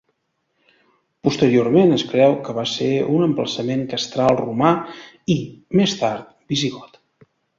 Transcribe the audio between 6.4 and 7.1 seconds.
visigot.